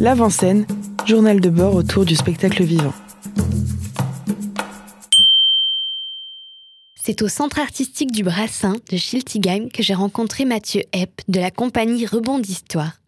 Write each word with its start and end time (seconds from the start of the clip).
L'avant-scène, 0.00 0.64
journal 1.04 1.42
de 1.42 1.50
bord 1.50 1.74
autour 1.74 2.06
du 2.06 2.16
spectacle 2.16 2.62
vivant. 2.62 2.94
C'est 6.94 7.20
au 7.20 7.28
centre 7.28 7.58
artistique 7.58 8.10
du 8.10 8.22
Brassin 8.22 8.76
de 8.90 8.96
Schiltigheim 8.96 9.68
que 9.68 9.82
j'ai 9.82 9.92
rencontré 9.92 10.46
Mathieu 10.46 10.84
Epp 10.94 11.20
de 11.28 11.38
la 11.38 11.50
compagnie 11.50 12.06
Rebond 12.06 12.38
d'Histoire. 12.38 12.98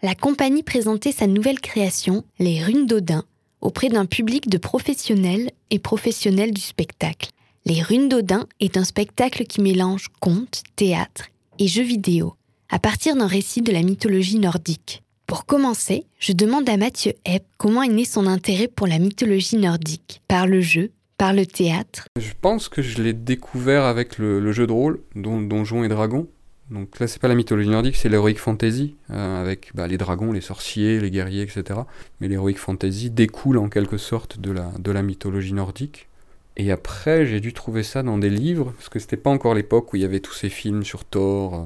La 0.00 0.14
compagnie 0.14 0.62
présentait 0.62 1.10
sa 1.10 1.26
nouvelle 1.26 1.58
création, 1.58 2.22
Les 2.38 2.62
Runes 2.62 2.86
d'Odin, 2.86 3.24
auprès 3.60 3.88
d'un 3.88 4.06
public 4.06 4.48
de 4.48 4.58
professionnels 4.58 5.50
et 5.70 5.80
professionnels 5.80 6.54
du 6.54 6.60
spectacle. 6.60 7.30
Les 7.66 7.82
Runes 7.82 8.08
d'Odin 8.08 8.46
est 8.60 8.76
un 8.76 8.84
spectacle 8.84 9.46
qui 9.46 9.60
mélange 9.60 10.06
conte, 10.20 10.62
théâtre 10.76 11.24
et 11.58 11.66
jeux 11.66 11.82
vidéo, 11.82 12.36
à 12.68 12.78
partir 12.78 13.16
d'un 13.16 13.26
récit 13.26 13.62
de 13.62 13.72
la 13.72 13.82
mythologie 13.82 14.38
nordique. 14.38 15.02
Pour 15.28 15.44
commencer, 15.44 16.06
je 16.18 16.32
demande 16.32 16.66
à 16.70 16.78
Mathieu 16.78 17.12
Epp 17.26 17.44
comment 17.58 17.82
est 17.82 17.88
né 17.88 18.06
son 18.06 18.26
intérêt 18.26 18.66
pour 18.66 18.86
la 18.86 18.98
mythologie 18.98 19.58
nordique, 19.58 20.22
par 20.26 20.46
le 20.46 20.62
jeu, 20.62 20.90
par 21.18 21.34
le 21.34 21.44
théâtre 21.44 22.06
Je 22.18 22.32
pense 22.40 22.70
que 22.70 22.80
je 22.80 23.02
l'ai 23.02 23.12
découvert 23.12 23.84
avec 23.84 24.16
le, 24.16 24.50
jeu 24.52 24.66
de 24.66 24.72
rôle, 24.72 25.02
dont 25.14 25.38
Donjons 25.42 25.84
et 25.84 25.88
Dragons. 25.88 26.28
Donc 26.70 26.98
là, 26.98 27.06
c'est 27.06 27.20
pas 27.20 27.28
la 27.28 27.34
mythologie 27.34 27.68
nordique, 27.68 27.96
c'est 27.96 28.08
l'heroic 28.08 28.36
fantasy, 28.36 28.96
euh, 29.10 29.42
avec 29.42 29.70
bah, 29.74 29.86
les 29.86 29.98
dragons, 29.98 30.32
les 30.32 30.40
sorciers, 30.40 30.98
les 30.98 31.10
guerriers, 31.10 31.42
etc. 31.42 31.80
Mais 32.22 32.28
l'heroic 32.28 32.56
fantasy 32.56 33.10
découle 33.10 33.58
en 33.58 33.68
quelque 33.68 33.98
sorte 33.98 34.40
de 34.40 34.50
la, 34.50 34.72
de 34.78 34.90
la 34.90 35.02
mythologie 35.02 35.52
nordique. 35.52 36.08
Et 36.56 36.72
après, 36.72 37.26
j'ai 37.26 37.40
dû 37.40 37.52
trouver 37.52 37.82
ça 37.82 38.02
dans 38.02 38.16
des 38.16 38.30
livres, 38.30 38.72
parce 38.74 38.88
que 38.88 38.98
c'était 38.98 39.18
pas 39.18 39.28
encore 39.28 39.54
l'époque 39.54 39.92
où 39.92 39.96
il 39.96 40.02
y 40.02 40.06
avait 40.06 40.20
tous 40.20 40.32
ces 40.32 40.48
films 40.48 40.84
sur 40.84 41.04
Thor, 41.04 41.54
euh, 41.54 41.64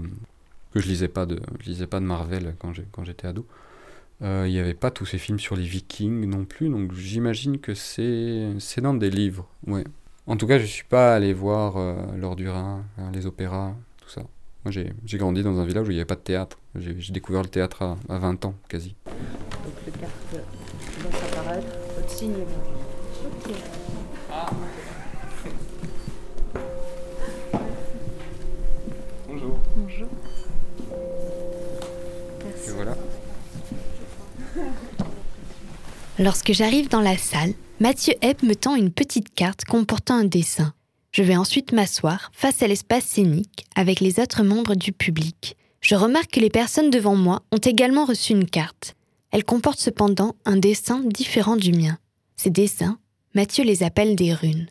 que 0.73 0.81
je 0.81 0.89
lisais 0.89 1.09
pas 1.09 1.27
de, 1.27 1.41
je 1.61 1.67
lisais 1.67 1.87
pas 1.87 2.01
de 2.01 2.05
Marvel 2.05 2.55
quand 2.59 3.05
j'étais 3.05 3.27
ado. 3.27 3.47
Euh, 4.23 4.45
il 4.47 4.53
n'y 4.53 4.61
avait 4.61 4.75
pas 4.75 4.91
tous 4.91 5.07
ces 5.07 5.19
films 5.19 5.41
sur 5.41 5.57
les 5.57 5.65
Vikings 5.65 6.27
non 6.27 6.45
plus, 6.45 6.69
donc 6.69 6.93
j'imagine 6.95 7.59
que 7.59 7.74
c'est 7.74 8.80
dans 8.80 8.95
des 8.95 9.11
livres, 9.11 9.49
ouais. 9.66 9.85
En 10.29 10.37
tout 10.37 10.46
cas, 10.46 10.59
je 10.59 10.66
suis 10.66 10.85
pas 10.85 11.16
allé 11.16 11.33
voir 11.33 11.77
euh, 11.77 11.96
l'Or 12.16 12.37
du 12.37 12.49
Rhin, 12.49 12.85
hein, 12.99 13.11
les 13.13 13.27
opéras, 13.27 13.74
tout 14.01 14.09
ça. 14.09 14.23
Moi, 14.65 14.71
j'ai 14.71 14.95
grandi 15.19 15.43
dans 15.43 15.59
un 15.59 15.66
village 15.66 15.88
où 15.88 15.91
il 15.91 15.95
n'y 15.95 16.01
avait 16.01 16.07
pas 16.07 16.15
de 16.15 16.21
théâtre. 16.21 16.61
J'ai 16.77 16.95
découvert 17.13 17.43
le 17.43 17.49
théâtre 17.49 17.83
à, 17.83 17.96
à, 18.09 18.18
20 18.18 18.45
ans, 18.45 18.55
quasi. 18.68 18.95
Donc, 19.05 19.15
les 19.85 19.91
cartes 19.91 20.13
vont 21.01 21.11
apparaître. 21.11 21.77
Votre 21.96 22.11
signe 22.11 22.35
est 22.35 22.46
Ok. 23.27 23.51
Ah 24.30 24.46
Bonjour. 29.29 29.59
Bonjour. 29.77 30.09
Et 32.66 32.71
voilà. 32.71 32.96
Lorsque 36.18 36.52
j'arrive 36.52 36.88
dans 36.88 37.01
la 37.01 37.16
salle, 37.16 37.55
Mathieu 37.80 38.15
Epp 38.21 38.43
me 38.43 38.55
tend 38.55 38.77
une 38.77 38.93
petite 38.93 39.35
carte 39.35 39.65
comportant 39.65 40.15
un 40.15 40.24
dessin. 40.24 40.74
Je 41.10 41.23
vais 41.23 41.37
ensuite 41.37 41.73
m'asseoir 41.73 42.30
face 42.33 42.63
à 42.63 42.66
l'espace 42.66 43.05
scénique 43.05 43.66
avec 43.74 44.01
les 44.01 44.21
autres 44.21 44.43
membres 44.43 44.74
du 44.74 44.93
public. 44.93 45.57
Je 45.80 45.95
remarque 45.95 46.33
que 46.33 46.40
les 46.40 46.51
personnes 46.51 46.90
devant 46.90 47.16
moi 47.16 47.43
ont 47.51 47.59
également 47.59 48.05
reçu 48.05 48.33
une 48.33 48.49
carte. 48.49 48.95
Elle 49.30 49.45
comporte 49.45 49.80
cependant 49.80 50.37
un 50.45 50.57
dessin 50.57 51.01
différent 51.05 51.57
du 51.57 51.73
mien. 51.73 51.99
Ces 52.37 52.51
dessins, 52.51 52.99
Mathieu 53.35 53.65
les 53.65 53.83
appelle 53.83 54.15
des 54.15 54.33
runes. 54.33 54.68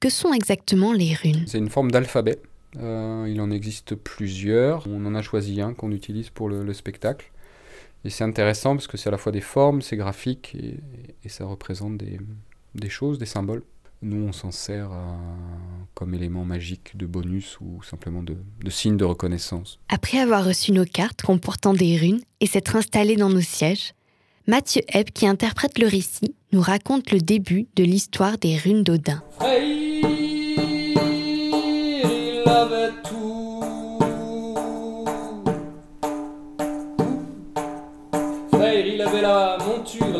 Que 0.00 0.10
sont 0.10 0.32
exactement 0.32 0.92
les 0.92 1.14
runes? 1.14 1.44
C'est 1.46 1.58
une 1.58 1.70
forme 1.70 1.90
d'alphabet. 1.90 2.38
Euh, 2.78 3.26
il 3.28 3.40
en 3.40 3.50
existe 3.50 3.94
plusieurs. 3.94 4.86
On 4.86 5.04
en 5.06 5.14
a 5.14 5.22
choisi 5.22 5.60
un 5.60 5.74
qu'on 5.74 5.92
utilise 5.92 6.30
pour 6.30 6.48
le 6.48 6.72
spectacle. 6.74 7.30
Et 8.04 8.10
c'est 8.10 8.24
intéressant 8.24 8.74
parce 8.74 8.86
que 8.86 8.96
c'est 8.96 9.08
à 9.08 9.12
la 9.12 9.18
fois 9.18 9.32
des 9.32 9.40
formes, 9.40 9.80
c'est 9.80 9.96
graphique 9.96 10.54
et, 10.54 11.28
ça 11.28 11.46
représente 11.46 11.96
des, 11.96 12.88
choses, 12.90 13.18
des 13.18 13.26
symboles. 13.26 13.62
Nous, 14.02 14.22
on 14.22 14.32
s'en 14.32 14.50
sert 14.50 14.92
euh, 14.92 14.96
comme 15.94 16.12
élément 16.12 16.44
magique 16.44 16.96
de 16.98 17.06
bonus 17.06 17.58
ou 17.62 17.82
simplement 17.82 18.22
de, 18.22 18.36
de 18.62 18.70
signe 18.70 18.98
de 18.98 19.06
reconnaissance. 19.06 19.78
Après 19.88 20.18
avoir 20.18 20.44
reçu 20.44 20.72
nos 20.72 20.84
cartes 20.84 21.22
comportant 21.22 21.72
des 21.72 21.96
runes 21.96 22.20
et 22.40 22.46
s'être 22.46 22.76
installé 22.76 23.16
dans 23.16 23.30
nos 23.30 23.40
sièges, 23.40 23.94
Mathieu 24.46 24.82
Epp, 24.88 25.10
qui 25.14 25.26
interprète 25.26 25.78
le 25.78 25.86
récit, 25.86 26.34
nous 26.52 26.60
raconte 26.60 27.10
le 27.10 27.20
début 27.20 27.66
de 27.76 27.84
l'histoire 27.84 28.36
des 28.36 28.58
runes 28.58 28.82
d'Odin. 28.82 29.22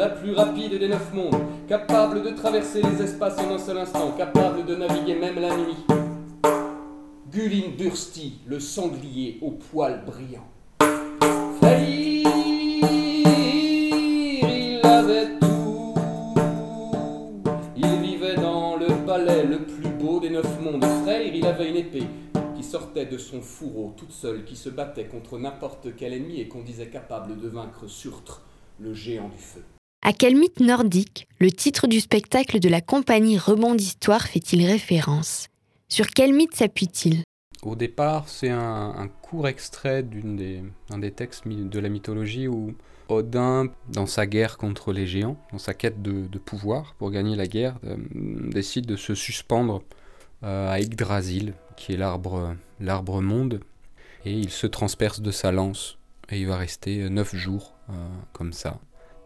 La 0.05 0.09
plus 0.11 0.33
rapide 0.33 0.79
des 0.79 0.89
neuf 0.89 1.13
mondes, 1.15 1.41
capable 1.69 2.23
de 2.23 2.31
traverser 2.31 2.83
les 2.83 3.03
espaces 3.03 3.39
en 3.39 3.55
un 3.55 3.59
seul 3.59 3.79
instant, 3.79 4.13
capable 4.17 4.65
de 4.67 4.75
naviguer 4.75 5.15
même 5.15 5.41
la 5.41 5.57
nuit. 5.57 5.77
Gulin 7.31 7.71
Dursti, 7.77 8.41
le 8.47 8.61
sanglier 8.61 9.39
aux 9.41 9.53
poils 9.53 10.03
brillants. 10.05 10.47
Freyr, 11.61 12.14
une 21.75 21.81
épée 21.81 22.07
qui 22.57 22.63
sortait 22.63 23.07
de 23.07 23.19
son 23.19 23.41
fourreau 23.41 23.95
toute 23.97 24.13
seule, 24.13 24.45
qui 24.45 24.55
se 24.55 24.69
battait 24.69 25.07
contre 25.07 25.39
n'importe 25.39 25.89
quel 25.97 26.13
ennemi 26.13 26.41
et 26.41 26.47
qu'on 26.47 26.63
disait 26.63 26.87
capable 26.87 27.41
de 27.41 27.49
vaincre 27.49 27.89
Surtre, 27.89 28.43
le 28.79 28.95
géant 28.95 29.29
du 29.29 29.39
feu. 29.39 29.63
À 30.07 30.13
quel 30.13 30.37
mythe 30.37 30.61
nordique 30.61 31.27
le 31.41 31.51
titre 31.51 31.89
du 31.89 32.01
spectacle 32.01 32.61
de 32.61 32.69
la 32.69 32.81
compagnie 32.81 33.39
Rebond 33.39 33.75
d'Histoire 33.75 34.23
fait-il 34.23 34.65
référence? 34.65 35.49
Sur 35.89 36.07
quel 36.09 36.33
mythe 36.33 36.55
s'appuie-t-il? 36.55 37.25
Au 37.63 37.75
départ, 37.75 38.29
c'est 38.29 38.51
un, 38.51 39.09
court 39.23 39.49
extrait 39.49 40.05
d'un 40.05 40.99
des, 40.99 41.11
textes 41.11 41.49
de 41.49 41.81
la 41.81 41.89
mythologie 41.89 42.47
où 42.47 42.75
Odin, 43.09 43.67
dans 43.89 44.07
sa 44.07 44.27
guerre 44.27 44.59
contre 44.59 44.93
les 44.93 45.07
géants, 45.07 45.39
dans 45.51 45.59
sa 45.59 45.75
quête 45.75 46.03
de, 46.03 46.39
pouvoir 46.39 46.95
pour 46.99 47.11
gagner 47.11 47.35
la 47.35 47.47
guerre, 47.47 47.79
euh, 47.85 47.97
décide 48.15 48.87
de 48.87 48.97
se 48.97 49.15
suspendre 49.15 49.83
euh, 50.45 50.71
à 50.71 50.79
Yggdrasil, 50.79 51.55
qui 51.77 51.93
est 51.93 51.97
l'arbre 51.97 53.21
monde, 53.21 53.61
et 54.25 54.33
il 54.33 54.51
se 54.51 54.67
transperce 54.67 55.21
de 55.21 55.31
sa 55.31 55.53
lance, 55.53 55.99
et 56.31 56.41
il 56.41 56.47
va 56.47 56.57
rester 56.57 57.09
neuf 57.11 57.35
jours 57.35 57.75
euh, 57.91 57.93
comme 58.33 58.53
ça. 58.53 58.81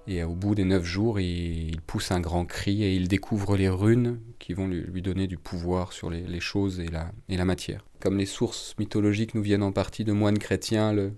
Et 0.07 0.23
au 0.25 0.35
bout 0.35 0.55
des 0.55 0.65
neuf 0.65 0.85
jours, 0.85 1.21
il, 1.21 1.81
pousse 1.83 2.13
un 2.13 2.21
grand 2.21 2.47
cri 2.47 2.83
et 2.83 2.95
il 2.95 3.09
découvre 3.09 3.59
les 3.59 3.69
runes 3.69 4.19
qui 4.39 4.55
vont 4.55 4.67
lui, 4.67 5.03
donner 5.03 5.27
du 5.27 5.37
pouvoir 5.37 5.93
sur 5.93 6.09
les, 6.09 6.41
choses 6.41 6.81
et 6.81 6.89
la, 6.89 7.45
matière. 7.45 7.85
Comme 8.01 8.17
les 8.17 8.25
sources 8.25 8.75
mythologiques 8.79 9.35
nous 9.35 9.43
viennent 9.43 9.63
en 9.63 9.73
partie 9.73 10.05
de 10.05 10.13
moines 10.13 10.39
chrétiens, 10.39 10.95
le 10.95 11.13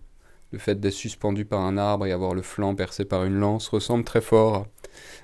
fait 0.58 0.80
d'être 0.80 0.92
suspendu 0.92 1.44
par 1.44 1.60
un 1.60 1.78
arbre 1.78 2.04
et 2.06 2.12
avoir 2.12 2.34
le 2.34 2.42
flanc 2.42 2.74
percé 2.74 3.04
par 3.04 3.24
une 3.24 3.34
lance 3.34 3.68
ressemble 3.68 4.02
très 4.02 4.20
fort 4.20 4.66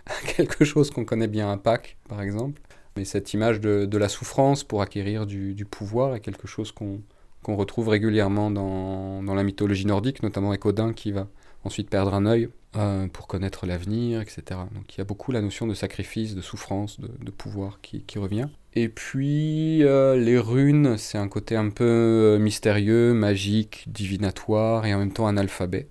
à 0.06 0.27
quelque 0.37 0.65
chose 0.65 0.93
qu'on 0.93 1.05
connaît 1.05 1.27
bien 1.27 1.50
à 1.50 1.56
Pâques, 1.56 1.97
par 2.09 2.22
exemple. 2.22 2.62
Mais 2.97 3.05
cette 3.05 3.34
image 3.34 3.61
de, 3.61 3.84
de 3.84 3.99
la 3.99 4.09
souffrance 4.09 4.65
pour 4.65 4.81
acquérir 4.81 5.27
du, 5.27 5.67
pouvoir 5.71 6.15
est 6.15 6.21
quelque 6.21 6.47
chose 6.47 6.73
qu'on 6.73 7.03
retrouve 7.47 7.89
régulièrement 7.89 8.51
dans, 8.51 9.34
la 9.34 9.43
mythologie 9.43 9.87
nordique, 9.87 10.23
notamment 10.23 10.51
avec 10.51 10.65
Odin 10.65 10.93
qui 10.93 11.12
va 11.12 11.29
ensuite 11.65 11.91
perdre 11.91 12.15
un 12.15 12.27
œil 12.27 12.49
euh, 12.77 13.07
pour 13.09 13.27
connaître 13.27 13.67
l'avenir, 13.67 14.21
etc. 14.21 14.43
Donc 14.75 14.95
il 14.95 14.99
y 14.99 15.01
a 15.01 15.05
beaucoup 15.05 15.31
la 15.31 15.43
notion 15.43 15.67
de 15.67 15.75
sacrifice, 15.75 16.34
de 16.34 16.41
souffrance, 16.41 16.99
de, 17.01 17.31
pouvoir 17.31 17.81
qui, 17.83 18.19
revient. 18.19 18.49
Et 18.75 18.89
puis 18.89 19.83
euh, 19.83 20.17
les 20.17 20.39
runes, 20.39 20.97
c'est 20.97 21.19
un 21.19 21.28
côté 21.28 21.57
un 21.57 21.71
peu 21.71 21.84
euh, 21.84 22.39
mystérieux, 22.39 23.13
magique, 23.13 23.84
divinatoire 23.89 24.87
et 24.87 24.95
en 24.95 24.99
même 24.99 25.13
temps 25.13 25.27
un 25.27 25.37
alphabet. 25.37 25.89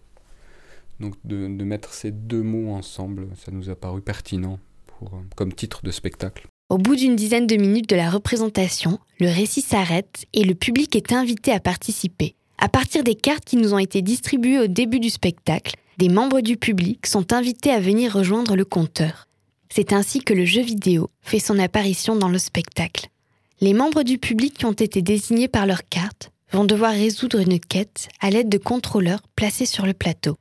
Donc 1.00 1.16
de, 1.24 1.48
mettre 1.64 1.94
ces 1.94 2.12
deux 2.12 2.42
mots 2.42 2.74
ensemble, 2.74 3.28
ça 3.36 3.52
nous 3.52 3.70
a 3.70 3.76
paru 3.76 4.02
pertinent 4.02 4.60
pour, 4.88 5.22
comme 5.36 5.54
titre 5.54 5.82
de 5.84 5.92
spectacle. 5.92 6.48
Au 6.70 6.80
bout 6.80 6.96
d'une 6.96 7.16
dizaine 7.16 7.46
de 7.46 7.58
minutes 7.58 7.90
de 7.90 7.96
la 7.96 8.10
représentation, 8.10 8.98
le 9.20 9.28
récit 9.28 9.62
s'arrête 9.62 10.26
et 10.34 10.44
le 10.44 10.56
public 10.56 10.96
est 10.96 11.14
invité 11.14 11.52
à 11.52 11.60
participer. 11.60 12.36
À 12.58 12.70
partir 12.70 13.04
des 13.04 13.14
cartes 13.14 13.46
qui 13.46 13.56
nous 13.58 13.76
ont 13.76 13.80
été 13.80 14.02
distribuées 14.02 14.58
au 14.58 14.66
début 14.66 15.00
du 15.00 15.12
spectacle, 15.12 15.76
des 16.00 16.10
membres 16.10 16.42
du 16.42 16.58
public 16.58 17.06
sont 17.06 17.34
invités 17.34 17.70
à 17.70 17.80
venir 17.80 18.14
rejoindre 18.14 18.56
le 18.56 18.66
compteur. 18.66 19.28
C'est 19.70 19.94
ainsi 19.94 20.22
que 20.22 20.34
le 20.34 20.44
jeu 20.44 20.62
vidéo 20.62 21.12
fait 21.22 21.40
son 21.40 21.60
apparition 21.60 22.16
dans 22.16 22.30
le 22.30 22.40
spectacle. 22.40 23.10
Les 23.62 23.76
membres 23.76 24.02
du 24.02 24.18
public 24.18 24.56
qui 24.56 24.66
ont 24.66 24.72
été 24.72 25.04
désignés 25.04 25.48
par 25.48 25.68
leur 25.68 25.88
carte 25.88 26.32
vont 26.52 26.66
devoir 26.66 26.94
résoudre 26.94 27.42
une 27.42 27.60
quête 27.60 28.10
à 28.22 28.32
l'aide 28.32 28.50
de 28.50 28.58
contrôleurs 28.58 29.22
placés 29.36 29.68
sur 29.68 29.86
le 29.86 29.94
plateau. 29.94 30.38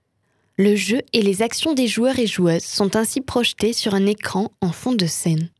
Le 0.56 0.75
jeu 0.75 1.03
et 1.12 1.21
les 1.21 1.43
actions 1.43 1.75
des 1.75 1.87
joueurs 1.87 2.19
et 2.19 2.26
joueuses 2.26 2.65
sont 2.65 2.97
ainsi 2.97 3.21
projetés 3.21 3.75
sur 3.75 3.94
un 3.94 4.06
écran 4.06 4.50
en 4.62 4.73
fond 4.73 4.93
de 4.93 5.06
scène. 5.06 5.50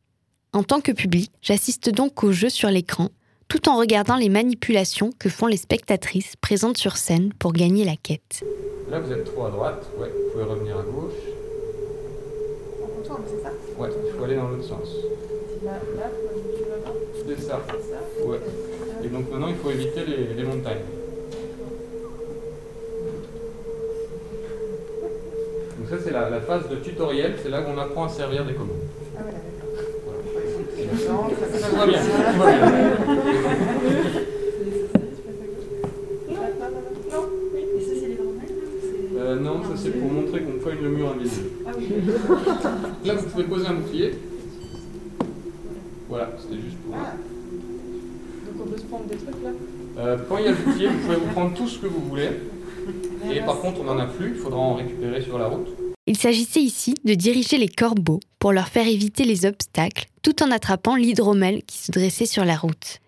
En 0.55 0.63
tant 0.63 0.79
que 0.79 0.93
public, 0.93 1.33
j'assiste 1.41 1.89
donc 1.89 2.23
au 2.23 2.31
jeu 2.31 2.47
sur 2.47 2.69
l'écran, 2.69 3.09
tout 3.49 3.67
en 3.67 3.77
regardant 3.77 4.15
les 4.15 4.29
manipulations 4.29 5.09
que 5.19 5.27
font 5.27 5.47
les 5.47 5.57
spectatrices 5.57 6.37
présentes 6.37 6.77
sur 6.77 6.95
scène 6.95 7.33
pour 7.37 7.51
gagner 7.51 7.83
la 7.83 7.97
quête. 8.01 8.41
Là, 8.89 9.01
vous 9.01 9.11
êtes 9.11 9.25
trop 9.25 9.47
à 9.47 9.49
droite. 9.49 9.85
Ouais, 9.99 10.07
vous 10.07 10.31
pouvez 10.31 10.45
revenir 10.45 10.77
à 10.77 10.83
gauche. 10.83 11.11
On 12.81 12.87
contourne, 12.87 13.23
c'est 13.27 13.43
ça? 13.43 13.51
Ouais, 13.77 13.89
il 14.07 14.17
faut 14.17 14.23
aller 14.23 14.37
dans 14.37 14.47
l'autre 14.47 14.63
sens. 14.63 14.87
Là, 15.65 15.73
là, 15.97 16.09
C'est 17.27 17.41
ça. 17.41 17.61
Ouais. 18.25 18.39
Et 19.03 19.09
donc 19.09 19.29
maintenant, 19.29 19.49
il 19.49 19.55
faut 19.55 19.71
éviter 19.71 20.05
les, 20.05 20.35
les 20.35 20.43
montagnes. 20.45 20.85
Donc 25.77 25.89
ça, 25.89 25.97
c'est 26.01 26.11
la, 26.11 26.29
la 26.29 26.39
phase 26.39 26.69
de 26.69 26.77
tutoriel. 26.77 27.35
C'est 27.43 27.49
là 27.49 27.59
où 27.59 27.65
on 27.75 27.77
apprend 27.77 28.05
à 28.05 28.09
servir 28.09 28.45
des 28.45 28.53
commandes. 28.53 28.77
Ah. 29.17 29.21
Voilà. 29.25 30.21
Non, 30.85 30.85
ça, 30.85 30.95
c'est 30.95 30.95
Tout 30.95 31.07
pas 31.07 31.07
va 31.07 31.09
bien. 31.09 31.09
Tout 31.09 31.09
va 31.09 31.09
bien. 31.09 31.13
Non, 31.15 31.23
oui. 31.27 31.33
Et 31.33 31.35
ça, 31.35 31.41
c'est 31.41 31.44
Euh, 39.17 39.39
non, 39.39 39.63
ça 39.63 39.69
c'est 39.75 39.91
pour 39.91 40.11
montrer 40.11 40.41
qu'on 40.41 40.59
cogne 40.63 40.81
le 40.83 40.89
mur 40.89 41.09
invisible. 41.11 41.49
Ah 41.65 41.71
oui. 41.77 41.87
Là, 43.05 43.13
vous 43.15 43.27
pouvez 43.29 43.43
poser 43.45 43.67
un 43.67 43.73
bouclier. 43.75 44.11
Voilà, 46.09 46.31
c'était 46.37 46.61
juste 46.61 46.77
pour. 46.85 46.95
Ah. 46.95 47.13
Donc 48.45 48.67
on 48.67 48.69
peut 48.69 48.77
se 48.77 48.85
prendre 48.85 49.05
des 49.05 49.15
trucs 49.15 49.43
là 49.43 49.49
Euh, 49.97 50.17
quand 50.27 50.37
il 50.37 50.45
y 50.45 50.47
a 50.47 50.51
le 50.51 50.57
bouclier, 50.57 50.87
vous 50.87 50.99
pouvez 50.99 51.15
vous 51.15 51.31
prendre 51.33 51.53
tout 51.55 51.67
ce 51.67 51.79
que 51.79 51.87
vous 51.87 52.01
voulez. 52.01 52.29
Et 53.33 53.39
par 53.41 53.59
contre, 53.61 53.81
on 53.81 53.85
n'en 53.85 53.97
a 53.97 54.05
plus, 54.05 54.29
il 54.29 54.35
faudra 54.35 54.59
en 54.59 54.75
récupérer 54.75 55.21
sur 55.21 55.39
la 55.39 55.47
route. 55.47 55.67
Il 56.07 56.17
s'agissait 56.17 56.61
ici 56.61 56.93
de 57.03 57.13
diriger 57.15 57.57
les 57.57 57.67
corbeaux 57.67 58.19
pour 58.39 58.51
leur 58.51 58.67
faire 58.67 58.87
éviter 58.87 59.23
les 59.25 59.45
obstacles 59.45 60.05
tout 60.21 60.43
en 60.43 60.51
attrapant 60.51 60.95
l'hydromel 60.95 61.63
qui 61.65 61.77
se 61.79 61.91
dressait 61.91 62.25
sur 62.27 62.45
la 62.45 62.55
route. 62.55 62.99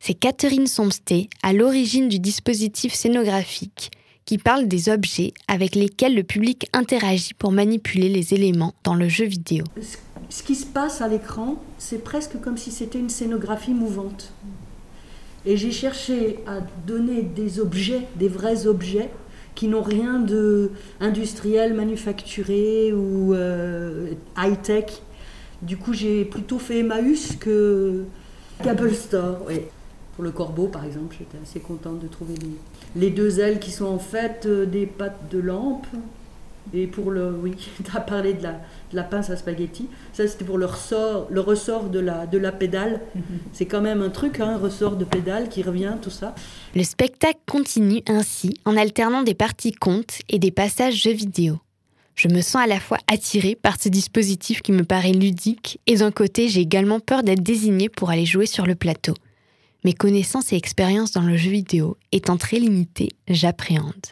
C'est 0.00 0.14
Catherine 0.14 0.66
Somsté 0.66 1.30
à 1.42 1.54
l'origine 1.54 2.08
du 2.08 2.18
dispositif 2.18 2.92
scénographique 2.92 3.90
qui 4.26 4.36
parle 4.38 4.68
des 4.68 4.88
objets 4.90 5.32
avec 5.48 5.74
lesquels 5.74 6.14
le 6.14 6.22
public 6.22 6.68
interagit 6.74 7.32
pour 7.34 7.52
manipuler 7.52 8.08
les 8.10 8.34
éléments 8.34 8.74
dans 8.84 8.94
le 8.94 9.08
jeu 9.08 9.24
vidéo. 9.26 9.64
Ce- 10.30 10.42
qui 10.42 10.54
se 10.54 10.66
passe 10.66 11.00
à 11.00 11.08
l'écran, 11.08 11.56
c'est 11.78 12.02
presque 12.02 12.40
comme 12.40 12.56
si 12.58 12.70
c'était 12.70 12.98
une 12.98 13.08
scénographie 13.10 13.72
mouvante. 13.74 14.32
Et 15.46 15.56
j'ai 15.58 15.70
cherché 15.70 16.38
à 16.46 16.60
donner 16.86 17.22
des 17.22 17.60
objets, 17.60 18.00
des 18.16 18.28
vrais 18.28 18.66
objets, 18.66 19.10
qui 19.54 19.68
n'ont 19.68 19.82
rien 19.82 20.18
de 20.18 20.70
industriel, 21.00 21.74
manufacturé 21.74 22.92
ou 22.92 23.34
euh, 23.34 24.12
high-tech. 24.36 25.02
Du 25.62 25.76
coup, 25.76 25.92
j'ai 25.92 26.24
plutôt 26.24 26.58
fait 26.58 26.80
Emmaüs 26.80 27.36
que 27.36 28.04
Apple 28.60 28.92
Store. 28.92 29.38
oui. 29.46 29.60
Pour 30.14 30.22
le 30.22 30.30
corbeau, 30.30 30.68
par 30.68 30.84
exemple, 30.84 31.16
j'étais 31.18 31.38
assez 31.42 31.58
contente 31.58 31.98
de 31.98 32.06
trouver 32.06 32.34
les, 32.40 33.00
les 33.00 33.10
deux 33.10 33.40
ailes 33.40 33.58
qui 33.58 33.72
sont 33.72 33.86
en 33.86 33.98
fait 33.98 34.44
euh, 34.46 34.64
des 34.64 34.86
pattes 34.86 35.28
de 35.32 35.40
lampe. 35.40 35.88
Et 36.72 36.86
pour 36.86 37.10
le, 37.10 37.32
oui, 37.42 37.54
tu 37.84 37.96
as 37.96 38.00
parlé 38.00 38.32
de 38.34 38.42
la, 38.42 38.52
de 38.52 38.96
la 38.96 39.02
pince 39.02 39.30
à 39.30 39.36
spaghetti. 39.36 39.88
Ça, 40.12 40.26
c'était 40.26 40.44
pour 40.44 40.58
le 40.58 40.66
ressort, 40.66 41.26
le 41.30 41.40
ressort 41.40 41.90
de 41.90 41.98
la, 41.98 42.26
de 42.26 42.38
la 42.38 42.52
pédale. 42.52 43.00
C'est 43.52 43.66
quand 43.66 43.80
même 43.80 44.02
un 44.02 44.10
truc, 44.10 44.40
hein, 44.40 44.50
un 44.50 44.58
ressort 44.58 44.96
de 44.96 45.04
pédale 45.04 45.48
qui 45.48 45.62
revient, 45.62 45.94
tout 46.00 46.10
ça. 46.10 46.34
Le 46.74 46.82
spectacle 46.82 47.40
continue 47.46 48.02
ainsi 48.08 48.54
en 48.64 48.76
alternant 48.76 49.22
des 49.22 49.34
parties 49.34 49.72
contes 49.72 50.18
et 50.28 50.38
des 50.38 50.50
passages 50.50 51.02
jeux 51.02 51.12
vidéo. 51.12 51.58
Je 52.14 52.28
me 52.28 52.40
sens 52.40 52.62
à 52.62 52.66
la 52.66 52.78
fois 52.78 52.98
attirée 53.08 53.56
par 53.56 53.80
ce 53.80 53.88
dispositif 53.88 54.62
qui 54.62 54.70
me 54.70 54.84
paraît 54.84 55.12
ludique 55.12 55.80
et 55.86 55.96
d'un 55.96 56.12
côté 56.12 56.48
j'ai 56.48 56.60
également 56.60 57.00
peur 57.00 57.24
d'être 57.24 57.42
désignée 57.42 57.88
pour 57.88 58.10
aller 58.10 58.24
jouer 58.24 58.46
sur 58.46 58.66
le 58.66 58.76
plateau. 58.76 59.14
Mes 59.84 59.94
connaissances 59.94 60.52
et 60.52 60.56
expériences 60.56 61.12
dans 61.12 61.22
le 61.22 61.36
jeu 61.36 61.50
vidéo 61.50 61.96
étant 62.12 62.36
très 62.36 62.58
limitées, 62.58 63.10
j'appréhende. 63.28 64.06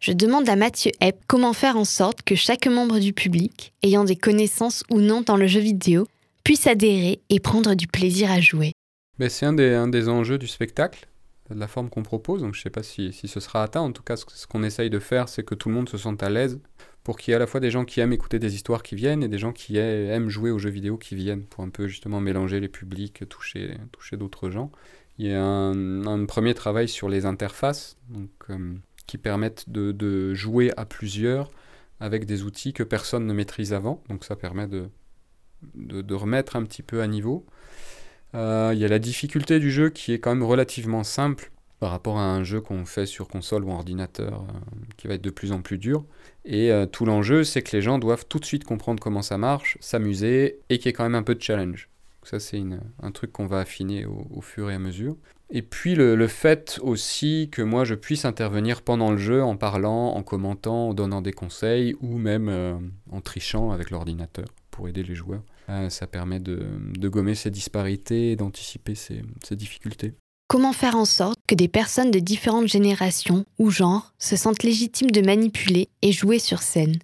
Je 0.00 0.12
demande 0.12 0.48
à 0.48 0.56
Mathieu 0.56 0.92
Epp 1.02 1.24
comment 1.26 1.52
faire 1.52 1.76
en 1.76 1.84
sorte 1.84 2.22
que 2.22 2.34
chaque 2.34 2.66
membre 2.66 3.00
du 3.00 3.12
public, 3.12 3.74
ayant 3.82 4.04
des 4.04 4.16
connaissances 4.16 4.82
ou 4.90 4.98
non 4.98 5.20
dans 5.20 5.36
le 5.36 5.46
jeu 5.46 5.60
vidéo, 5.60 6.06
puisse 6.42 6.66
adhérer 6.66 7.20
et 7.28 7.38
prendre 7.38 7.74
du 7.74 7.86
plaisir 7.86 8.30
à 8.30 8.40
jouer. 8.40 8.72
Mais 9.18 9.28
c'est 9.28 9.44
un 9.44 9.52
des, 9.52 10.08
enjeux 10.08 10.38
du 10.38 10.46
spectacle, 10.46 11.06
de 11.50 11.60
la 11.60 11.68
forme 11.68 11.90
qu'on 11.90 12.02
propose. 12.02 12.40
Donc 12.40 12.54
je 12.54 12.60
ne 12.60 12.62
sais 12.62 12.70
pas 12.70 12.82
si, 12.82 13.12
ce 13.12 13.40
sera 13.40 13.62
atteint. 13.62 13.82
En 13.82 13.92
tout 13.92 14.02
cas, 14.02 14.16
ce, 14.16 14.46
qu'on 14.46 14.62
essaye 14.62 14.88
de 14.88 14.98
faire, 15.00 15.28
c'est 15.28 15.42
que 15.42 15.54
tout 15.54 15.68
le 15.68 15.74
monde 15.74 15.90
se 15.90 15.98
sente 15.98 16.22
à 16.22 16.30
l'aise 16.30 16.60
pour 17.04 17.18
qu'il 17.18 17.32
y 17.32 17.34
ait 17.34 17.36
à 17.36 17.38
la 17.38 17.46
fois 17.46 17.60
des 17.60 17.70
gens 17.70 17.84
qui 17.84 18.00
aiment 18.00 18.14
écouter 18.14 18.38
des 18.38 18.54
histoires 18.54 18.82
qui 18.82 18.94
viennent 18.94 19.22
et 19.22 19.28
des 19.28 19.38
gens 19.38 19.52
qui 19.52 19.76
aiment 19.76 20.30
jouer 20.30 20.50
aux 20.50 20.58
jeux 20.58 20.70
vidéo 20.70 20.96
qui 20.96 21.14
viennent 21.14 21.44
pour 21.44 21.62
un 21.62 21.68
peu 21.68 21.88
justement 21.88 22.20
mélanger 22.20 22.58
les 22.58 22.68
publics, 22.68 23.28
toucher, 23.28 23.76
d'autres 24.14 24.48
gens. 24.48 24.72
Il 25.18 25.26
y 25.26 25.34
a 25.34 25.44
un, 25.44 26.06
un 26.06 26.24
premier 26.24 26.54
travail 26.54 26.88
sur 26.88 27.10
les 27.10 27.26
interfaces 27.26 27.98
donc, 28.08 28.30
euh, 28.48 28.74
qui 29.10 29.18
permettent 29.18 29.68
de, 29.68 30.34
jouer 30.34 30.70
à 30.76 30.84
plusieurs 30.84 31.50
avec 31.98 32.26
des 32.26 32.44
outils 32.44 32.72
que 32.72 32.84
personne 32.84 33.26
ne 33.26 33.32
maîtrise 33.32 33.72
avant. 33.72 34.04
Donc 34.08 34.24
ça 34.24 34.36
permet 34.36 34.68
de, 34.68 36.14
remettre 36.14 36.54
un 36.54 36.62
petit 36.62 36.84
peu 36.84 37.02
à 37.02 37.08
niveau. 37.08 37.44
Euh, 38.36 38.70
Il 38.72 38.78
y 38.78 38.84
a 38.84 38.88
la 38.88 39.00
difficulté 39.00 39.58
du 39.58 39.72
jeu 39.72 39.90
qui 39.90 40.12
est 40.12 40.20
quand 40.20 40.32
même 40.32 40.44
relativement 40.44 41.02
simple 41.02 41.50
par 41.80 41.90
rapport 41.90 42.18
à 42.18 42.24
un 42.24 42.44
jeu 42.44 42.60
qu'on 42.60 42.84
fait 42.84 43.04
sur 43.04 43.26
console 43.26 43.64
ou 43.64 43.70
ordinateur 43.72 44.42
euh, 44.42 44.76
qui 44.96 45.08
va 45.08 45.14
être 45.14 45.24
de 45.24 45.30
plus 45.30 45.50
en 45.50 45.60
plus 45.60 45.78
dur. 45.78 46.04
Et 46.44 46.70
euh, 46.70 46.86
tout 46.86 47.04
l'enjeu, 47.04 47.42
c'est 47.42 47.62
que 47.62 47.74
les 47.74 47.82
gens 47.82 47.98
doivent 47.98 48.26
tout 48.28 48.38
de 48.38 48.44
suite 48.44 48.62
comprendre 48.62 49.02
comment 49.02 49.22
ça 49.22 49.38
marche, 49.38 49.76
s'amuser 49.80 50.60
et 50.68 50.78
qu'il 50.78 50.86
y 50.86 50.90
ait 50.90 50.92
quand 50.92 51.02
même 51.02 51.16
un 51.16 51.24
peu 51.24 51.34
de 51.34 51.42
challenge. 51.42 51.88
Ça, 52.22 52.38
c'est 52.38 52.62
un 53.02 53.10
truc 53.10 53.32
qu'on 53.32 53.46
va 53.46 53.58
affiner 53.58 54.06
au 54.06 54.40
fur 54.40 54.70
et 54.70 54.74
à 54.74 54.78
mesure. 54.78 55.16
Et 55.52 55.62
puis 55.62 55.94
le, 55.94 56.14
le 56.14 56.26
fait 56.28 56.78
aussi 56.82 57.48
que 57.50 57.62
moi 57.62 57.84
je 57.84 57.94
puisse 57.94 58.24
intervenir 58.24 58.82
pendant 58.82 59.10
le 59.10 59.18
jeu 59.18 59.42
en 59.42 59.56
parlant, 59.56 60.14
en 60.14 60.22
commentant, 60.22 60.90
en 60.90 60.94
donnant 60.94 61.22
des 61.22 61.32
conseils 61.32 61.96
ou 62.00 62.18
même 62.18 62.48
euh, 62.48 62.74
en 63.10 63.20
trichant 63.20 63.72
avec 63.72 63.90
l'ordinateur 63.90 64.46
pour 64.70 64.88
aider 64.88 65.02
les 65.02 65.14
joueurs. 65.14 65.42
Euh, 65.68 65.88
ça 65.88 66.06
permet 66.06 66.38
de, 66.38 66.66
de 66.96 67.08
gommer 67.08 67.34
ces 67.34 67.50
disparités 67.50 68.32
et 68.32 68.36
d'anticiper 68.36 68.94
ces, 68.94 69.22
ces 69.44 69.56
difficultés. 69.56 70.14
Comment 70.48 70.72
faire 70.72 70.96
en 70.96 71.04
sorte 71.04 71.38
que 71.46 71.54
des 71.54 71.68
personnes 71.68 72.10
de 72.10 72.18
différentes 72.18 72.66
générations 72.66 73.44
ou 73.58 73.70
genres 73.70 74.12
se 74.18 74.36
sentent 74.36 74.62
légitimes 74.64 75.10
de 75.10 75.20
manipuler 75.20 75.88
et 76.02 76.12
jouer 76.12 76.38
sur 76.40 76.62
scène? 76.62 76.96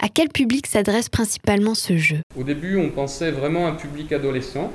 À 0.00 0.08
quel 0.08 0.28
public 0.28 0.68
s'adresse 0.68 1.08
principalement 1.08 1.74
ce 1.74 1.96
jeu? 1.96 2.20
Au 2.36 2.44
début, 2.44 2.76
on 2.76 2.90
pensait 2.90 3.32
vraiment 3.32 3.66
à 3.66 3.70
un 3.70 3.74
public 3.74 4.12
adolescent. 4.12 4.72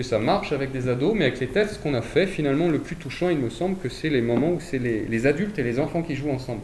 Et 0.00 0.02
ça 0.02 0.18
marche 0.18 0.52
avec 0.52 0.72
des 0.72 0.88
ados, 0.88 1.12
mais 1.14 1.26
avec 1.26 1.40
les 1.40 1.48
tests 1.48 1.82
qu'on 1.82 1.92
a 1.92 2.00
fait, 2.00 2.26
finalement, 2.26 2.68
le 2.68 2.78
plus 2.78 2.96
touchant, 2.96 3.28
il 3.28 3.36
me 3.36 3.50
semble 3.50 3.76
que 3.76 3.90
c'est 3.90 4.08
les 4.08 4.22
moments 4.22 4.52
où 4.52 4.58
c'est 4.58 4.78
les, 4.78 5.26
adultes 5.26 5.58
et 5.58 5.62
les 5.62 5.78
enfants 5.78 6.00
qui 6.00 6.16
jouent 6.16 6.30
ensemble. 6.30 6.62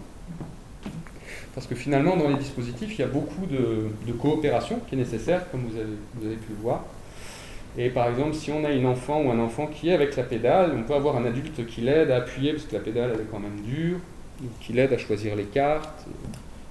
Parce 1.55 1.67
que 1.67 1.75
finalement, 1.75 2.17
dans 2.17 2.31
les 2.31 2.37
dispositifs, 2.37 2.99
il 2.99 3.03
y 3.03 3.05
a 3.05 3.09
beaucoup 3.09 3.45
de, 3.45 4.13
coopération 4.13 4.81
qui 4.89 4.95
est 4.95 4.99
nécessaire, 4.99 5.51
comme 5.51 5.65
vous 5.69 5.77
avez, 6.27 6.37
pu 6.37 6.49
le 6.49 6.63
voir. 6.63 6.87
Et 7.77 7.91
par 7.91 8.09
exemple, 8.09 8.33
si 8.33 8.51
on 8.53 8.65
a 8.65 8.71
une 8.71 8.87
enfant 8.87 9.21
ou 9.21 9.31
un 9.31 9.39
enfant 9.39 9.67
qui 9.67 9.91
est 9.91 9.93
avec 9.93 10.17
la 10.17 10.23
pédale, 10.23 10.73
on 10.75 10.85
peut 10.85 10.95
avoir 10.95 11.19
un 11.19 11.27
adulte 11.27 11.67
qui 11.67 11.83
l'aide 11.83 12.11
à 12.11 12.17
appuyer, 12.17 12.53
parce 12.53 12.65
que 12.65 12.75
la 12.75 12.81
pédale, 12.81 13.11
est 13.21 13.31
quand 13.31 13.41
même 13.41 13.61
dure, 13.67 13.99
ou 14.43 14.47
qui 14.63 14.73
l'aide 14.73 14.95
à 14.95 14.99
choisir 14.99 15.37
les 15.37 15.45
cartes. 15.45 16.07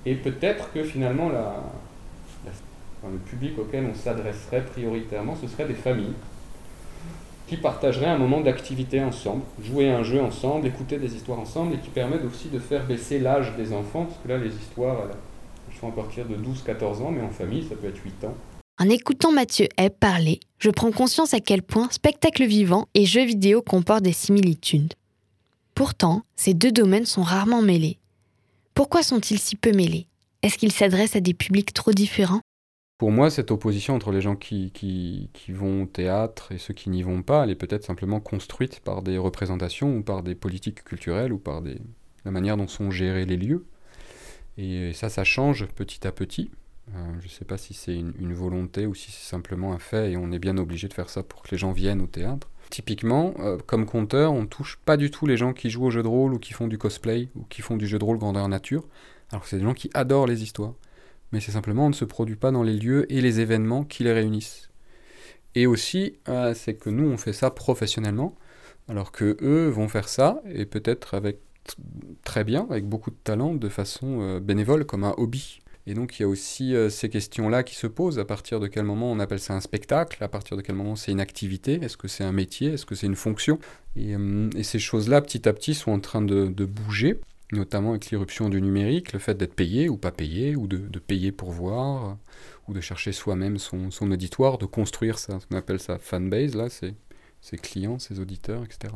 Et 0.08 0.16
peut-être 0.16 0.72
que 0.74 0.82
finalement, 0.82 1.30
le 1.30 3.20
public 3.20 3.60
auquel 3.60 3.86
on 3.86 3.94
s'adresserait 3.94 4.64
prioritairement, 4.64 5.36
ce 5.40 5.48
serait 5.48 5.66
des 5.66 5.76
familles 5.76 6.16
qui 7.48 7.58
partageraient 7.58 8.08
un 8.08 8.18
moment 8.18 8.42
d'activité 8.42 9.04
ensemble, 9.04 9.44
jouer 9.62 9.90
un 9.90 10.04
jeu 10.04 10.22
ensemble, 10.22 10.68
écouter 10.68 10.98
des 10.98 11.16
histoires 11.16 11.40
ensemble, 11.40 11.76
et 11.76 11.78
qui 11.78 11.90
permettent 11.90 12.26
aussi 12.26 12.50
de 12.50 12.60
faire 12.60 12.86
baisser 12.86 13.20
l'âge 13.20 13.54
des 13.56 13.74
enfants, 13.74 14.06
parce 14.06 14.20
que 14.24 14.28
là, 14.28 14.38
les 14.38 14.54
histoires, 14.56 14.98
elles, 15.04 15.80
sont 15.80 15.90
à 15.90 15.92
partir 15.92 16.26
de 16.26 16.36
12-14 16.36 17.04
ans, 17.04 17.12
mais 17.12 17.22
en 17.22 17.30
famille, 17.30 17.64
ça 17.68 17.76
peut 17.76 17.88
être 17.88 18.02
8 18.04 18.24
ans. 18.26 18.34
En 18.80 18.90
écoutant 18.90 19.32
Mathieu 19.32 19.68
Epp 19.78 20.00
parler, 20.00 20.40
je 20.60 20.70
prends 20.70 20.92
conscience 20.92 21.34
à 21.34 21.40
quel 21.40 21.62
point 21.62 21.88
spectacle 21.92 22.46
vivant 22.46 22.88
et 22.94 23.06
jeux 23.06 23.26
vidéo 23.26 23.62
comportent 23.62 24.04
des 24.04 24.14
similitudes. 24.14 24.94
Pourtant, 25.76 26.24
ces 26.36 26.54
deux 26.54 26.72
domaines 26.72 27.06
sont 27.06 27.24
rarement 27.24 27.62
mêlés. 27.62 28.00
Pourquoi 28.74 29.04
sont-ils 29.04 29.40
si 29.40 29.56
peu 29.56 29.72
mêlés? 29.72 30.08
Est-ce 30.42 30.58
qu'ils 30.58 30.72
s'adressent 30.72 31.16
à 31.16 31.22
des 31.22 31.34
publics 31.34 31.74
trop 31.74 31.92
différents? 31.92 32.42
Pour 32.98 33.12
moi, 33.12 33.30
cette 33.30 33.52
opposition 33.52 33.94
entre 33.94 34.12
les 34.12 34.22
gens 34.22 34.38
qui, 34.38 35.30
vont 35.50 35.84
au 35.84 35.86
théâtre 35.86 36.54
et 36.54 36.58
ceux 36.58 36.74
qui 36.74 36.90
n'y 36.90 37.04
vont 37.04 37.24
pas, 37.24 37.44
elle 37.44 37.50
est 37.50 37.56
peut-être 37.56 37.84
simplement 37.84 38.22
construite 38.22 38.80
par 38.80 39.02
des 39.02 39.18
représentations 39.18 39.98
ou 39.98 40.02
par 40.02 40.24
des 40.24 40.34
politiques 40.34 40.82
culturelles 40.86 41.34
ou 41.34 41.38
par 41.38 41.62
la 42.24 42.32
manière 42.32 42.56
dont 42.56 42.70
sont 42.70 42.92
gérés 42.92 43.26
les 43.26 43.36
lieux. 43.36 43.66
Et 44.58 44.94
ça, 44.94 45.10
ça 45.10 45.26
change 45.26 45.66
petit 45.66 46.08
à 46.08 46.14
petit. 46.14 46.50
Euh, 46.94 47.14
je 47.20 47.26
ne 47.26 47.30
sais 47.30 47.44
pas 47.44 47.58
si 47.58 47.74
c'est 47.74 47.96
une, 47.96 48.14
une 48.18 48.34
volonté 48.34 48.86
ou 48.86 48.96
si 48.96 49.12
c'est 49.12 49.30
simplement 49.30 49.74
un 49.74 49.80
fait 49.80 50.12
et 50.12 50.18
on 50.18 50.32
est 50.32 50.40
bien 50.40 50.58
obligé 50.58 50.88
de 50.88 50.94
faire 50.94 51.10
ça 51.10 51.24
pour 51.24 51.42
que 51.42 51.52
les 51.52 51.58
gens 51.58 51.74
viennent 51.74 52.02
au 52.02 52.08
théâtre. 52.08 52.50
Typiquement, 52.70 53.34
euh, 53.40 53.58
comme 53.66 53.86
conteur, 53.86 54.32
on 54.32 54.46
touche 54.46 54.80
pas 54.86 54.96
du 54.96 55.12
tout 55.12 55.26
les 55.26 55.36
gens 55.36 55.52
qui 55.52 55.70
jouent 55.70 55.86
au 55.86 55.92
jeu 55.92 56.04
de 56.04 56.08
rôle 56.08 56.34
ou 56.34 56.40
qui 56.40 56.54
font 56.54 56.68
du 56.68 56.78
cosplay 56.78 57.28
ou 57.36 57.44
qui 57.44 57.62
font 57.62 57.76
du 57.76 57.88
jeu 57.88 58.00
de 58.00 58.06
rôle 58.06 58.20
grandeur 58.20 58.48
nature, 58.48 58.88
alors 59.32 59.44
que 59.44 59.50
c'est 59.50 59.58
des 59.58 59.64
gens 59.64 59.74
qui 59.74 59.90
adorent 59.94 60.28
les 60.28 60.44
histoires 60.44 60.76
mais 61.36 61.42
c'est 61.42 61.52
simplement 61.52 61.88
on 61.88 61.90
ne 61.90 61.94
se 61.94 62.06
produit 62.06 62.38
pas 62.38 62.52
dans 62.52 62.64
les 62.64 62.78
lieux 62.78 63.12
et 63.12 63.20
les 63.20 63.42
événements 63.42 63.84
qui 63.84 64.06
les 64.06 64.14
réunissent. 64.14 64.70
Et 65.54 65.68
aussi, 65.68 66.14
euh, 66.30 66.54
c'est 66.54 66.76
que 66.76 66.90
nous, 66.90 67.06
on 67.10 67.18
fait 67.18 67.34
ça 67.34 67.52
professionnellement, 67.52 68.36
alors 68.88 69.12
que 69.12 69.36
eux 69.42 69.68
vont 69.68 69.90
faire 69.90 70.08
ça, 70.08 70.42
et 70.50 70.66
peut-être 70.66 71.14
avec 71.14 71.40
très 72.24 72.46
bien, 72.46 72.66
avec 72.70 72.88
beaucoup 72.88 73.12
de 73.12 73.18
talent, 73.22 73.54
de 73.54 73.68
façon 73.68 74.22
euh, 74.22 74.40
bénévole, 74.40 74.86
comme 74.86 75.04
un 75.04 75.14
hobby. 75.18 75.60
Et 75.88 75.94
donc 75.94 76.18
il 76.18 76.22
y 76.22 76.26
a 76.26 76.30
aussi 76.30 76.74
euh, 76.74 76.90
ces 76.90 77.10
questions-là 77.10 77.64
qui 77.64 77.76
se 77.76 77.88
posent, 77.88 78.18
à 78.18 78.24
partir 78.24 78.62
de 78.62 78.68
quel 78.68 78.86
moment 78.86 79.12
on 79.12 79.20
appelle 79.20 79.42
ça 79.42 79.56
un 79.56 79.60
spectacle, 79.60 80.24
à 80.24 80.30
partir 80.30 80.56
de 80.56 80.62
quel 80.62 80.76
moment 80.76 80.96
c'est 80.96 81.12
une 81.12 81.20
activité, 81.20 81.80
est-ce 81.82 81.98
que 81.98 82.08
c'est 82.08 82.24
un 82.24 82.32
métier, 82.32 82.76
est-ce 82.76 82.86
que 82.86 82.96
c'est 82.96 83.08
une 83.08 83.16
fonction? 83.18 83.60
Et, 83.98 84.16
et, 84.56 84.64
ces 84.64 84.80
choses-là, 84.80 85.20
petit 85.20 85.50
à 85.50 85.54
petit, 85.54 85.74
sont 85.74 85.92
en 85.92 86.00
train 86.00 86.22
de, 86.22 86.48
de 86.48 86.66
bouger, 86.66 87.20
notamment 87.52 87.92
avec 87.92 88.08
l'irruption 88.08 88.50
du 88.50 88.62
numérique, 88.62 89.14
le 89.14 89.20
fait 89.20 89.36
d'être 89.36 89.56
payé 89.56 89.90
ou 89.90 89.98
pas 89.98 90.12
payé, 90.12 90.56
ou 90.56 90.68
de, 90.68 91.00
payer 91.00 91.32
pour 91.32 91.52
voir, 91.52 92.18
ou 92.68 92.74
de 92.74 92.82
chercher 92.82 93.12
soi-même 93.12 93.58
son, 93.58 93.90
auditoire, 94.12 94.58
de 94.58 94.66
construire 94.66 95.20
ça, 95.20 95.40
ce 95.40 95.46
qu'on 95.48 95.58
appelle 95.58 95.80
ça 95.80 95.98
fanbase, 96.00 96.56
là, 96.56 96.68
ses 96.70 97.58
clients, 97.58 98.00
ses 98.00 98.20
auditeurs, 98.20 98.64
etc. 98.64 98.94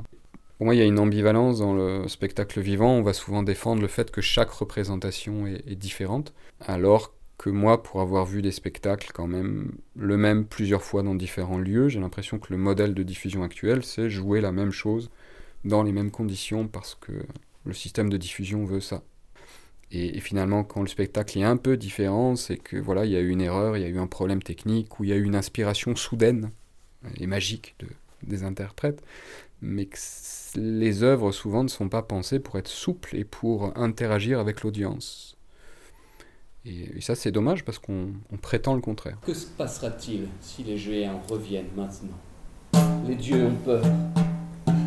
Pour 0.57 0.65
moi, 0.65 0.75
il 0.75 0.79
y 0.79 0.81
a 0.81 0.85
une 0.85 0.99
ambivalence 0.99 1.59
dans 1.59 1.73
le 1.73 2.07
spectacle 2.09 2.59
vivant. 2.59 2.91
On 2.91 3.01
va 3.01 3.13
souvent 3.13 3.43
défendre 3.43 3.81
le 3.81 3.87
fait 3.87 4.11
que 4.11 4.19
chaque 4.19 4.49
représentation 4.49 5.47
est, 5.47 5.63
est, 5.65 5.75
différente, 5.75 6.33
alors 6.59 7.13
que 7.37 7.49
moi, 7.49 7.81
pour 7.81 8.01
avoir 8.01 8.25
vu 8.25 8.41
des 8.41 8.51
spectacles 8.51 9.11
quand 9.13 9.27
même 9.27 9.71
le 9.95 10.17
même 10.17 10.45
plusieurs 10.45 10.83
fois 10.83 11.01
dans 11.01 11.15
différents 11.15 11.59
lieux, 11.59 11.87
j'ai 11.87 12.01
l'impression 12.01 12.39
que 12.39 12.51
le 12.51 12.57
modèle 12.57 12.93
de 12.93 13.03
diffusion 13.03 13.43
actuel, 13.43 13.83
c'est 13.85 14.09
jouer 14.09 14.41
la 14.41 14.51
même 14.51 14.71
chose 14.71 15.09
dans 15.63 15.83
les 15.83 15.93
mêmes 15.93 16.11
conditions 16.11 16.67
parce 16.67 16.95
que 16.95 17.13
le 17.69 17.73
système 17.73 18.09
de 18.09 18.17
diffusion 18.17 18.65
veut 18.65 18.81
ça. 18.81 19.03
Et, 19.91 20.19
finalement, 20.19 20.63
quand 20.63 20.81
le 20.81 20.87
spectacle 20.87 21.39
est 21.39 21.43
un 21.43 21.57
peu 21.57 21.75
différent, 21.75 22.35
c'est 22.35 22.57
que 22.57 22.77
voilà, 22.77 23.05
il 23.05 23.11
y 23.11 23.15
a 23.15 23.21
eu 23.21 23.29
une 23.29 23.41
erreur, 23.41 23.75
il 23.75 23.81
y 23.81 23.85
a 23.85 23.89
eu 23.89 23.97
un 23.97 24.07
problème 24.07 24.43
technique, 24.43 24.99
ou 24.99 25.03
il 25.03 25.09
y 25.09 25.13
a 25.13 25.15
eu 25.15 25.23
une 25.23 25.35
inspiration 25.35 25.95
soudaine 25.95 26.51
et 27.17 27.25
magique 27.25 27.75
de, 27.79 27.87
des 28.21 28.43
interprètes, 28.43 29.01
mais 29.61 29.85
que 29.87 29.97
les 30.55 31.01
œuvres 31.01 31.31
souvent 31.31 31.63
ne 31.63 31.69
sont 31.69 31.89
pas 31.89 32.03
pensées 32.03 32.39
pour 32.39 32.57
être 32.59 32.67
souples 32.67 33.15
et 33.15 33.23
pour 33.23 33.75
interagir 33.77 34.39
avec 34.39 34.61
l'audience. 34.61 35.37
Et, 36.65 36.97
et, 36.97 37.01
ça 37.01 37.15
c'est 37.15 37.31
dommage 37.31 37.65
parce 37.65 37.79
qu'on 37.79 38.13
prétend 38.41 38.75
le 38.75 38.81
contraire. 38.81 39.17
Que 39.25 39.33
se 39.33 39.47
passera-t-il 39.47 40.27
si 40.39 40.63
les 40.63 40.77
géants 40.77 41.21
reviennent 41.27 41.71
maintenant? 41.75 42.19
Les 43.07 43.15
dieux 43.15 43.45
ont 43.45 43.55
peur. 43.65 43.83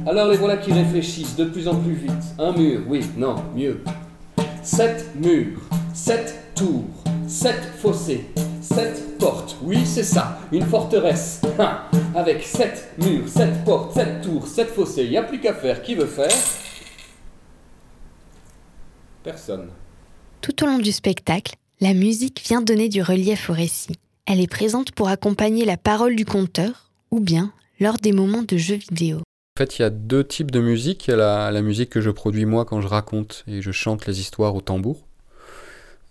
Alors 0.04 0.28
les 0.28 0.36
voilà 0.36 0.56
qui 0.56 0.72
réfléchissent 0.72 1.36
de 1.36 1.44
plus 1.44 1.68
en 1.68 1.76
plus 1.76 1.94
vite. 1.94 2.24
Un 2.38 2.52
mur, 2.52 2.82
oui, 2.88 3.04
non, 3.16 3.36
mieux. 3.54 3.84
Sept 4.62 5.06
murs, 5.14 5.60
sept 5.94 6.34
tours, 6.56 6.84
sept 7.28 7.62
fossés, 7.78 8.26
sept 8.60 9.16
portes. 9.18 9.56
Oui, 9.62 9.78
c'est 9.86 10.02
ça, 10.02 10.40
une 10.50 10.66
forteresse. 10.66 11.40
Avec 12.16 12.42
sept 12.42 12.90
murs, 12.98 13.28
sept 13.28 13.64
portes, 13.64 13.94
sept 13.94 14.22
tours, 14.22 14.46
sept 14.48 14.70
fossés. 14.70 15.04
Il 15.04 15.10
n'y 15.10 15.16
a 15.16 15.22
plus 15.22 15.40
qu'à 15.40 15.54
faire. 15.54 15.82
Qui 15.82 15.94
veut 15.94 16.06
faire? 16.06 16.32
Personne. 19.22 19.68
Tout 20.40 20.64
au 20.64 20.66
long 20.66 20.78
du 20.78 20.90
spectacle, 20.90 21.54
la 21.80 21.94
musique 21.94 22.42
vient 22.44 22.60
donner 22.60 22.88
du 22.88 23.02
relief 23.02 23.50
au 23.50 23.52
récit. 23.52 23.94
Elle 24.26 24.40
est 24.40 24.50
présente 24.50 24.90
pour 24.90 25.08
accompagner 25.08 25.64
la 25.64 25.76
parole 25.76 26.16
du 26.16 26.24
conteur 26.24 26.90
ou 27.12 27.20
bien 27.20 27.52
lors 27.78 27.98
des 27.98 28.12
moments 28.12 28.42
de 28.42 28.56
jeux 28.56 28.76
vidéo. 28.90 29.20
En 29.54 29.58
fait, 29.58 29.78
il 29.78 29.82
y 29.82 29.84
a 29.84 29.90
deux 29.90 30.24
types 30.24 30.50
de 30.50 30.60
musique. 30.60 31.08
Il 31.08 31.10
y 31.10 31.14
a 31.14 31.50
la, 31.50 31.60
musique 31.60 31.90
que 31.90 32.00
je 32.00 32.08
produis 32.08 32.46
moi 32.46 32.64
quand 32.64 32.80
je 32.80 32.88
raconte 32.88 33.44
et 33.46 33.60
je 33.60 33.70
chante 33.70 34.06
les 34.06 34.18
histoires 34.18 34.54
au 34.54 34.62
tambour, 34.62 35.06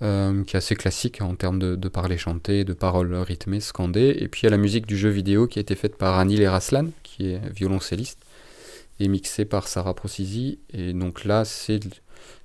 euh, 0.04 0.44
qui 0.44 0.56
est 0.56 0.60
assez 0.60 0.76
classique 0.76 1.24
en 1.24 1.34
termes 1.34 1.58
de, 1.58 1.76
de 1.76 1.90
parler 1.90 2.20
chanté, 2.20 2.64
de 2.66 2.74
paroles 2.74 3.16
rythmées, 3.16 3.60
scandées. 3.60 4.16
Et 4.20 4.28
puis 4.28 4.42
il 4.42 4.44
y 4.44 4.48
a 4.48 4.52
la 4.52 4.58
musique 4.58 4.86
du 4.86 4.96
jeu 4.96 5.10
vidéo 5.10 5.48
qui 5.48 5.58
a 5.58 5.62
été 5.62 5.74
faite 5.74 5.96
par 5.96 6.20
Anil 6.20 6.40
Eraslan, 6.40 6.90
qui 7.02 7.32
est 7.32 7.42
violoncelliste, 7.52 8.20
et 9.00 9.08
mixée 9.08 9.46
par 9.46 9.68
Sarah 9.68 9.96
Procisi. 9.96 10.60
Et 10.72 10.94
donc 10.94 11.26
là, 11.26 11.44
c'est 11.44 11.80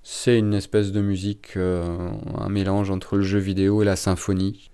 c'est 0.03 0.39
une 0.39 0.55
espèce 0.55 0.93
de 0.93 1.03
musique, 1.03 1.59
euh, 1.59 2.09
un 2.39 2.49
mélange 2.49 2.91
entre 2.91 3.17
le 3.17 3.23
jeu 3.23 3.39
vidéo 3.39 3.83
et 3.83 3.85
la 3.85 3.97
symphonie. 3.97 4.71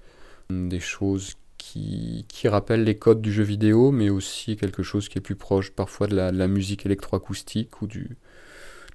Des 0.51 0.79
choses 0.79 1.35
qui, 1.63 2.49
rappellent 2.49 2.85
les 2.85 2.97
codes 2.97 3.23
du 3.23 3.33
jeu 3.33 3.45
vidéo, 3.45 3.93
mais 3.93 4.11
aussi 4.11 4.57
quelque 4.57 4.83
chose 4.83 5.09
qui 5.09 5.19
est 5.19 5.23
plus 5.23 5.37
proche 5.37 5.71
parfois 5.71 6.09
de 6.09 6.17
la, 6.17 6.33
de 6.33 6.37
la 6.37 6.49
musique 6.49 6.85
électroacoustique 6.85 7.81
ou 7.81 7.87
du, 7.87 8.17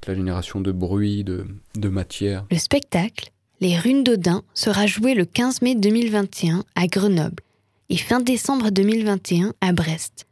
de 0.01 0.07
la 0.07 0.15
génération 0.15 0.59
de 0.59 0.71
bruit, 0.71 1.23
de, 1.23 1.47
de 1.75 1.89
matière. 1.89 2.45
Le 2.51 2.57
spectacle, 2.57 3.31
Les 3.61 3.79
Runes 3.79 4.03
d'Odin, 4.03 4.43
sera 4.53 4.85
joué 4.85 5.13
le 5.13 5.23
15 5.25 5.61
mai 5.61 5.75
2021 5.75 6.65
à 6.75 6.87
Grenoble 6.87 7.41
et 7.89 7.97
fin 7.97 8.19
décembre 8.19 8.69
2021 8.69 9.53
à 9.61 9.71
Brest. 9.71 10.25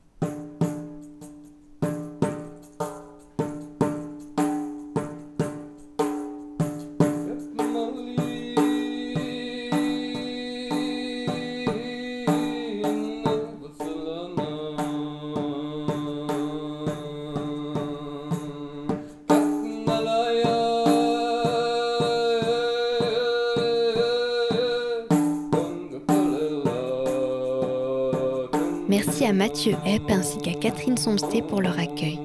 Merci 29.03 29.25
à 29.25 29.33
Mathieu 29.33 29.73
Epp 29.83 30.11
ainsi 30.11 30.37
qu'à 30.37 30.53
Catherine 30.53 30.95
Somsté 30.95 31.41
pour 31.41 31.59
leur 31.59 31.79
accueil. 31.79 32.19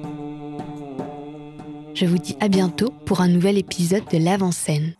Je 1.95 2.05
vous 2.05 2.19
dis 2.19 2.37
à 2.39 2.49
bientôt 2.49 2.93
pour 3.03 3.21
un 3.21 3.27
nouvel 3.27 3.57
épisode 3.57 4.03
de 4.13 4.19
L'Avant-Scène. 4.19 4.93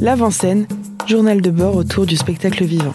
L'Avant-Scène, 0.00 0.66
journal 1.06 1.40
de 1.40 1.50
bord 1.50 1.76
autour 1.76 2.06
du 2.06 2.16
spectacle 2.16 2.64
vivant. 2.64 2.94